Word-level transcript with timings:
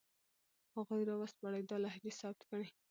هغوی 0.75 1.03
را 1.07 1.15
وسپړئ، 1.17 1.61
دا 1.65 1.77
لهجې 1.83 2.11
ثبت 2.19 2.39
کړئ 2.49 2.67